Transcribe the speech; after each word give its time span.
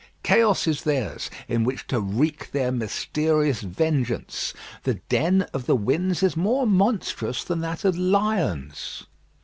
Chaos 0.23 0.65
is 0.65 0.81
theirs, 0.81 1.29
in 1.47 1.63
which 1.63 1.85
to 1.85 1.99
wreak 2.01 2.49
their 2.53 2.71
mysterious 2.71 3.61
vengeance: 3.61 4.51
the 4.81 4.95
den 5.09 5.43
of 5.53 5.67
the 5.67 5.75
winds 5.75 6.23
is 6.23 6.35
more 6.35 6.65
monstrous 6.65 7.43
than 7.43 7.59
that 7.61 7.85
of 7.85 7.95
lions. 7.99 9.03